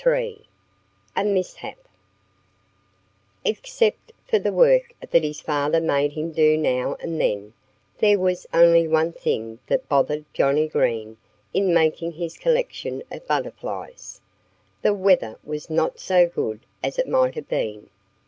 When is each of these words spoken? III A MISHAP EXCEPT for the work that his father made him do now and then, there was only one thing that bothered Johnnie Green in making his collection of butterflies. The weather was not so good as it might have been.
III 0.03 0.41
A 1.15 1.23
MISHAP 1.23 1.77
EXCEPT 3.45 4.11
for 4.27 4.39
the 4.39 4.51
work 4.51 4.93
that 5.11 5.21
his 5.23 5.41
father 5.41 5.79
made 5.79 6.13
him 6.13 6.31
do 6.31 6.57
now 6.57 6.95
and 7.01 7.21
then, 7.21 7.53
there 7.99 8.17
was 8.17 8.47
only 8.51 8.87
one 8.87 9.11
thing 9.13 9.59
that 9.67 9.87
bothered 9.87 10.25
Johnnie 10.33 10.67
Green 10.67 11.17
in 11.53 11.71
making 11.71 12.13
his 12.13 12.35
collection 12.35 13.03
of 13.11 13.27
butterflies. 13.27 14.19
The 14.81 14.95
weather 14.95 15.37
was 15.43 15.69
not 15.69 15.99
so 15.99 16.27
good 16.27 16.61
as 16.83 16.97
it 16.97 17.07
might 17.07 17.35
have 17.35 17.47
been. 17.47 17.91